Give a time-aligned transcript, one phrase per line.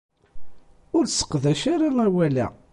[0.97, 2.47] Ur sseqdac ara awal-a!